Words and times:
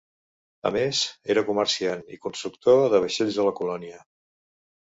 A 0.69 0.71
més, 0.75 1.01
era 1.33 1.43
comerciant 1.51 2.03
i 2.17 2.19
constructor 2.25 2.81
de 2.95 3.05
vaixells 3.07 3.39
a 3.45 3.47
la 3.49 3.55
colònia. 3.61 4.01